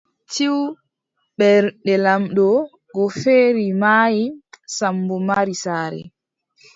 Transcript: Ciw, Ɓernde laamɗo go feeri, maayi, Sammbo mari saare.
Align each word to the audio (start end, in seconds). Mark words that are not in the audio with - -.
Ciw, 0.33 0.57
Ɓernde 1.37 1.93
laamɗo 2.03 2.47
go 2.93 3.03
feeri, 3.19 3.65
maayi, 3.81 4.23
Sammbo 4.77 5.15
mari 5.27 5.55
saare. 5.63 6.01